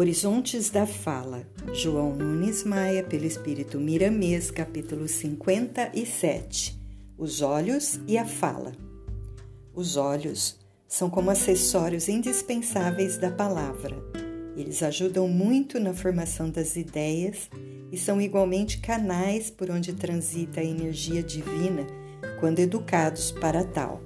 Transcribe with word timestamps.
Horizontes 0.00 0.70
da 0.70 0.86
Fala, 0.86 1.44
João 1.74 2.14
Nunes 2.14 2.62
Maia, 2.62 3.02
pelo 3.02 3.24
Espírito 3.24 3.80
Miramês, 3.80 4.48
capítulo 4.48 5.08
57. 5.08 6.80
Os 7.18 7.42
olhos 7.42 7.98
e 8.06 8.16
a 8.16 8.24
fala. 8.24 8.76
Os 9.74 9.96
olhos 9.96 10.56
são 10.86 11.10
como 11.10 11.32
acessórios 11.32 12.08
indispensáveis 12.08 13.16
da 13.16 13.28
palavra. 13.28 13.96
Eles 14.56 14.84
ajudam 14.84 15.26
muito 15.26 15.80
na 15.80 15.92
formação 15.92 16.48
das 16.48 16.76
ideias 16.76 17.50
e 17.90 17.98
são 17.98 18.20
igualmente 18.20 18.78
canais 18.78 19.50
por 19.50 19.68
onde 19.68 19.92
transita 19.94 20.60
a 20.60 20.64
energia 20.64 21.24
divina 21.24 21.84
quando 22.38 22.60
educados 22.60 23.32
para 23.32 23.64
tal. 23.64 24.00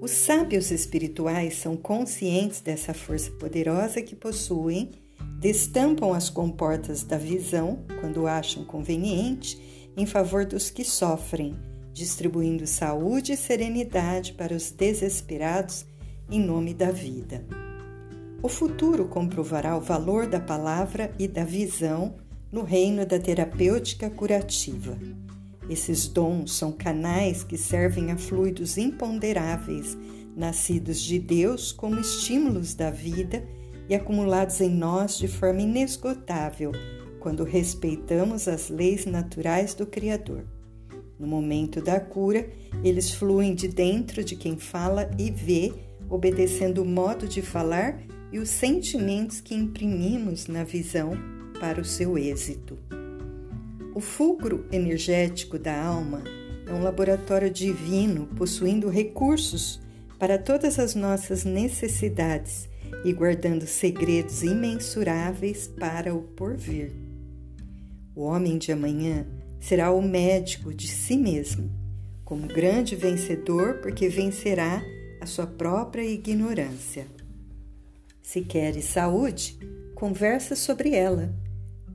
Os 0.00 0.12
sábios 0.12 0.70
espirituais 0.70 1.56
são 1.56 1.76
conscientes 1.76 2.62
dessa 2.62 2.94
força 2.94 3.30
poderosa 3.32 4.00
que 4.00 4.16
possuem, 4.16 4.92
destampam 5.38 6.14
as 6.14 6.30
comportas 6.30 7.02
da 7.02 7.18
visão, 7.18 7.84
quando 8.00 8.26
acham 8.26 8.64
conveniente, 8.64 9.60
em 9.94 10.06
favor 10.06 10.46
dos 10.46 10.70
que 10.70 10.84
sofrem, 10.84 11.54
distribuindo 11.92 12.66
saúde 12.66 13.32
e 13.32 13.36
serenidade 13.36 14.32
para 14.32 14.54
os 14.54 14.70
desesperados 14.70 15.84
em 16.30 16.40
nome 16.40 16.72
da 16.72 16.90
vida. 16.90 17.44
O 18.42 18.48
futuro 18.48 19.04
comprovará 19.04 19.76
o 19.76 19.82
valor 19.82 20.26
da 20.26 20.40
palavra 20.40 21.12
e 21.18 21.28
da 21.28 21.44
visão 21.44 22.14
no 22.50 22.62
reino 22.62 23.04
da 23.04 23.18
terapêutica 23.18 24.08
curativa. 24.08 24.96
Esses 25.70 26.08
dons 26.08 26.52
são 26.52 26.72
canais 26.72 27.44
que 27.44 27.56
servem 27.56 28.10
a 28.10 28.16
fluidos 28.16 28.76
imponderáveis, 28.76 29.96
nascidos 30.36 31.00
de 31.00 31.16
Deus 31.20 31.70
como 31.70 32.00
estímulos 32.00 32.74
da 32.74 32.90
vida 32.90 33.46
e 33.88 33.94
acumulados 33.94 34.60
em 34.60 34.68
nós 34.68 35.16
de 35.16 35.28
forma 35.28 35.62
inesgotável 35.62 36.72
quando 37.20 37.44
respeitamos 37.44 38.48
as 38.48 38.68
leis 38.68 39.06
naturais 39.06 39.72
do 39.72 39.86
Criador. 39.86 40.44
No 41.16 41.26
momento 41.28 41.80
da 41.80 42.00
cura, 42.00 42.50
eles 42.82 43.12
fluem 43.12 43.54
de 43.54 43.68
dentro 43.68 44.24
de 44.24 44.34
quem 44.34 44.58
fala 44.58 45.08
e 45.16 45.30
vê, 45.30 45.72
obedecendo 46.08 46.82
o 46.82 46.86
modo 46.86 47.28
de 47.28 47.42
falar 47.42 48.02
e 48.32 48.40
os 48.40 48.48
sentimentos 48.48 49.40
que 49.40 49.54
imprimimos 49.54 50.48
na 50.48 50.64
visão 50.64 51.12
para 51.60 51.80
o 51.80 51.84
seu 51.84 52.18
êxito. 52.18 52.76
O 53.92 54.00
fulcro 54.00 54.64
energético 54.70 55.58
da 55.58 55.82
alma 55.82 56.22
é 56.66 56.72
um 56.72 56.82
laboratório 56.82 57.50
divino 57.50 58.28
possuindo 58.36 58.88
recursos 58.88 59.80
para 60.16 60.38
todas 60.38 60.78
as 60.78 60.94
nossas 60.94 61.44
necessidades 61.44 62.68
e 63.04 63.12
guardando 63.12 63.66
segredos 63.66 64.44
imensuráveis 64.44 65.66
para 65.66 66.14
o 66.14 66.22
porvir. 66.22 66.92
O 68.14 68.22
homem 68.22 68.58
de 68.58 68.70
amanhã 68.70 69.26
será 69.58 69.90
o 69.90 70.00
médico 70.00 70.72
de 70.72 70.86
si 70.86 71.16
mesmo, 71.16 71.68
como 72.24 72.46
grande 72.46 72.94
vencedor, 72.94 73.80
porque 73.82 74.08
vencerá 74.08 74.82
a 75.20 75.26
sua 75.26 75.46
própria 75.46 76.04
ignorância. 76.04 77.06
Se 78.22 78.42
queres 78.42 78.84
saúde, 78.84 79.58
conversa 79.96 80.54
sobre 80.54 80.94
ela. 80.94 81.34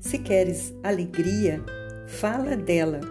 Se 0.01 0.19
queres 0.19 0.73
alegria, 0.83 1.63
fala 2.07 2.55
dela. 2.55 3.01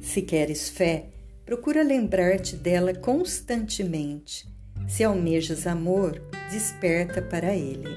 Se 0.00 0.22
queres 0.22 0.68
fé, 0.68 1.08
procura 1.44 1.82
lembrar-te 1.82 2.56
dela 2.56 2.94
constantemente. 2.94 4.46
Se 4.86 5.02
almejas 5.02 5.66
amor, 5.66 6.20
desperta 6.50 7.22
para 7.22 7.54
ele. 7.54 7.88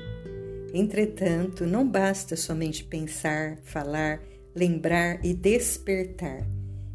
Entretanto, 0.73 1.65
não 1.65 1.87
basta 1.87 2.35
somente 2.35 2.83
pensar, 2.83 3.57
falar, 3.63 4.21
lembrar 4.55 5.23
e 5.25 5.33
despertar. 5.33 6.47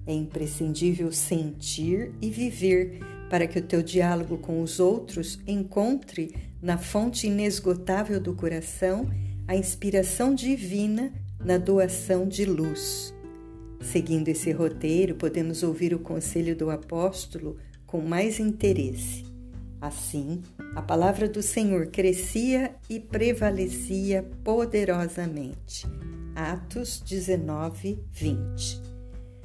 É 0.07 0.13
imprescindível 0.13 1.13
sentir 1.13 2.13
e 2.21 2.31
viver 2.31 3.01
para 3.29 3.47
que 3.47 3.59
o 3.59 3.63
teu 3.63 3.83
diálogo 3.83 4.39
com 4.39 4.63
os 4.63 4.81
outros 4.81 5.39
encontre 5.47 6.35
na 6.61 6.77
fonte 6.77 7.27
inesgotável 7.27 8.21
do 8.21 8.35
coração 8.35 9.09
a 9.47 9.57
inspiração 9.57 10.35
divina 10.35 11.13
na 11.45 11.59
doação 11.59 12.27
de 12.27 12.45
luz. 12.45 13.15
Seguindo 13.81 14.29
esse 14.29 14.53
roteiro, 14.53 15.17
podemos 15.17 15.63
ouvir 15.63 15.93
o 15.93 15.99
conselho 15.99 16.55
do 16.55 16.71
apóstolo 16.71 17.57
com 17.87 18.01
mais 18.01 18.39
interesse. 18.39 19.25
Assim, 19.81 20.41
a 20.77 20.81
palavra 20.81 21.29
do 21.29 21.43
Senhor 21.43 21.89
crescia 21.89 22.75
e 22.89 23.01
prevalecia 23.01 24.23
poderosamente. 24.45 25.87
Atos 26.35 27.01
19, 27.01 27.99
20. 28.13 28.81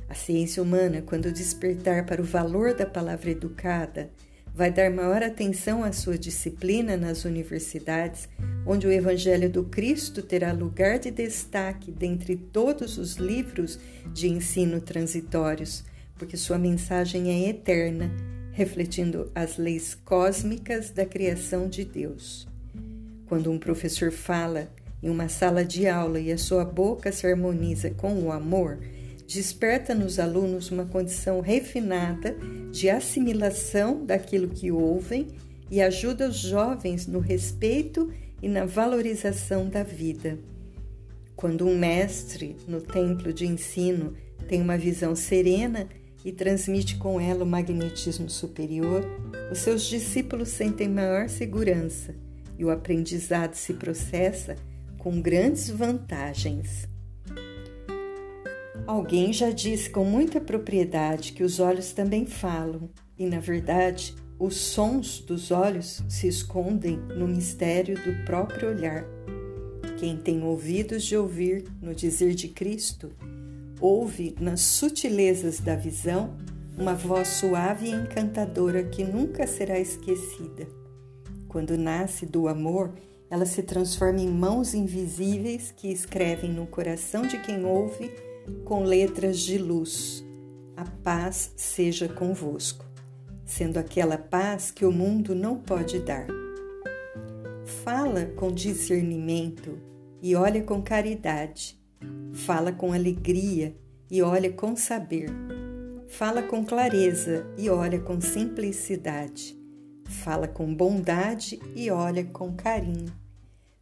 A 0.08 0.14
ciência 0.14 0.62
humana, 0.62 1.02
quando 1.02 1.32
despertar 1.32 2.06
para 2.06 2.22
o 2.22 2.26
valor 2.26 2.76
da 2.76 2.86
palavra 2.86 3.32
educada, 3.32 4.10
vai 4.58 4.72
dar 4.72 4.90
maior 4.90 5.22
atenção 5.22 5.84
à 5.84 5.92
sua 5.92 6.18
disciplina 6.18 6.98
nas 6.98 7.26
universidades, 7.26 8.28
onde 8.66 8.88
o 8.88 8.92
Evangelho 8.92 9.52
do 9.52 9.64
Cristo 9.66 10.24
terá 10.24 10.52
lugar 10.52 10.98
de 10.98 11.12
destaque 11.12 11.92
dentre 11.92 12.36
todos 12.36 12.98
os 12.98 13.18
livros 13.18 13.78
de 14.12 14.28
ensino 14.28 14.82
transitórios, 14.82 15.84
porque 16.18 16.36
sua 16.36 16.58
mensagem 16.58 17.30
é 17.30 17.50
eterna, 17.50 18.10
refletindo 18.52 19.32
as 19.36 19.60
leis 19.60 19.94
cósmicas 19.94 20.90
da 20.90 21.06
criação 21.06 21.70
de 21.70 21.86
Deus. 21.86 22.48
Quando 23.28 23.52
um 23.52 23.60
professor 23.60 24.12
fala 24.12 24.74
em 25.04 25.10
uma 25.12 25.30
sala 25.30 25.64
de 25.64 25.88
aula 25.88 26.20
e 26.20 26.32
a 26.32 26.38
sua 26.38 26.66
boca 26.66 27.12
se 27.12 27.28
harmoniza 27.28 27.92
com 27.92 28.24
o 28.24 28.32
amor, 28.32 28.80
desperta 29.28 29.94
nos 29.94 30.20
alunos 30.20 30.72
uma 30.72 30.86
condição 30.86 31.42
refinada 31.42 32.36
de 32.72 32.90
assimilação 32.90 34.06
daquilo 34.06 34.48
que 34.48 34.72
ouvem 34.72 35.28
e 35.70 35.82
ajuda 35.82 36.30
os 36.30 36.38
jovens 36.38 37.06
no 37.06 37.20
respeito 37.20 38.10
e 38.42 38.48
na 38.48 38.66
valorização 38.66 39.68
da 39.68 39.84
vida. 39.84 40.40
Quando 41.36 41.68
um 41.68 41.78
mestre 41.78 42.56
no 42.68 42.80
templo 42.80 43.34
de 43.34 43.46
ensino 43.46 44.14
tem 44.48 44.62
uma 44.62 44.78
visão 44.78 45.14
serena 45.14 45.90
e 46.24 46.32
transmite 46.32 46.98
com 46.98 47.20
ela 47.20 47.44
o 47.44 47.48
magnetismo 47.48 48.30
superior, 48.30 49.04
os 49.52 49.60
seus 49.60 49.84
discípulos 49.84 50.50
sentem 50.50 50.88
maior 50.88 51.28
segurança 51.28 52.16
e 52.58 52.64
o 52.64 52.72
aprendizado 52.72 53.56
se 53.56 53.74
processa 53.74 54.56
com 54.98 55.22
grandes 55.22 55.70
vantagens. 55.70 56.88
Alguém 58.88 59.34
já 59.34 59.52
disse 59.52 59.90
com 59.90 60.06
muita 60.06 60.40
propriedade 60.40 61.34
que 61.34 61.44
os 61.44 61.60
olhos 61.60 61.92
também 61.92 62.26
falam, 62.26 62.90
e 63.20 63.26
na 63.26 63.38
verdade, 63.38 64.16
os 64.40 64.56
sons 64.56 65.20
dos 65.20 65.52
olhos 65.52 66.02
se 66.08 66.26
escondem 66.26 66.96
no 66.96 67.28
mistério 67.28 67.96
do 67.96 68.24
próprio 68.24 68.70
olhar. 68.70 69.04
Quem 70.00 70.16
tem 70.16 70.42
ouvidos 70.42 71.04
de 71.04 71.18
ouvir 71.18 71.66
no 71.82 71.94
dizer 71.94 72.34
de 72.34 72.48
Cristo, 72.48 73.12
ouve 73.82 74.34
nas 74.40 74.62
sutilezas 74.62 75.60
da 75.60 75.76
visão 75.76 76.38
uma 76.78 76.94
voz 76.94 77.28
suave 77.28 77.88
e 77.88 77.92
encantadora 77.92 78.86
que 78.86 79.04
nunca 79.04 79.46
será 79.46 79.78
esquecida. 79.78 80.66
Quando 81.50 81.78
nasce 81.78 82.26
do 82.26 82.48
amor, 82.48 82.94
ela 83.30 83.46
se 83.46 83.64
transforma 83.64 84.22
em 84.22 84.30
mãos 84.30 84.74
invisíveis 84.74 85.74
que 85.76 85.92
escrevem 85.92 86.54
no 86.54 86.66
coração 86.66 87.24
de 87.24 87.38
quem 87.42 87.66
ouve 87.66 88.10
com 88.64 88.84
letras 88.84 89.40
de 89.40 89.58
luz. 89.58 90.26
A 90.76 90.86
paz 90.86 91.54
seja 91.56 92.08
convosco, 92.08 92.86
sendo 93.46 93.78
aquela 93.78 94.18
paz 94.18 94.72
que 94.72 94.86
o 94.86 94.92
mundo 94.92 95.34
não 95.34 95.58
pode 95.58 96.00
dar. 96.00 96.28
Fala 97.84 98.26
com 98.36 98.52
discernimento 98.52 99.78
e 100.22 100.36
olha 100.36 100.62
com 100.62 100.82
caridade. 100.82 101.80
Fala 102.34 102.72
com 102.72 102.94
alegria 102.94 103.76
e 104.10 104.22
olha 104.22 104.52
com 104.52 104.76
saber. 104.76 105.30
Fala 106.08 106.44
com 106.44 106.64
clareza 106.64 107.46
e 107.58 107.70
olha 107.70 108.00
com 108.00 108.22
simplicidade. 108.22 109.58
Fala 110.06 110.48
com 110.48 110.74
bondade 110.74 111.60
e 111.76 111.90
olha 111.90 112.24
com 112.24 112.54
carinho. 112.54 113.12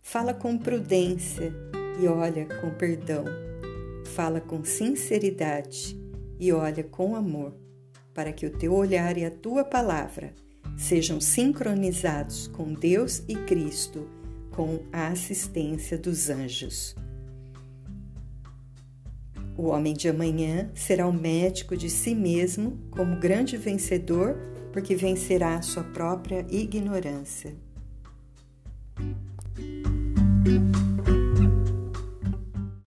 Fala 0.01 0.34
com 0.34 0.57
prudência 0.57 1.54
e 2.01 2.07
olha 2.07 2.45
com 2.62 2.72
perdão 2.72 3.25
fala 4.15 4.39
com 4.39 4.63
sinceridade 4.63 6.00
e 6.39 6.53
olha 6.53 6.85
com 6.85 7.17
amor, 7.17 7.53
para 8.13 8.31
que 8.31 8.45
o 8.45 8.50
teu 8.50 8.73
olhar 8.73 9.17
e 9.17 9.25
a 9.25 9.29
tua 9.29 9.65
palavra 9.65 10.33
sejam 10.77 11.19
sincronizados 11.19 12.47
com 12.47 12.73
Deus 12.73 13.21
e 13.27 13.35
Cristo, 13.35 14.07
com 14.51 14.79
a 14.91 15.07
assistência 15.07 15.97
dos 15.97 16.29
anjos. 16.29 16.95
O 19.57 19.67
homem 19.67 19.94
de 19.94 20.07
amanhã 20.07 20.71
será 20.73 21.07
o 21.07 21.13
médico 21.13 21.75
de 21.75 21.89
si 21.89 22.15
mesmo 22.15 22.77
como 22.91 23.19
grande 23.19 23.57
vencedor, 23.57 24.38
porque 24.71 24.95
vencerá 24.95 25.56
a 25.56 25.62
sua 25.62 25.83
própria 25.83 26.45
ignorância. 26.50 27.53